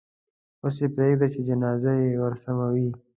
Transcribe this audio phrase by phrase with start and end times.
[0.63, 2.89] اوس یې پرېږده چې جنازه یې ورسموي.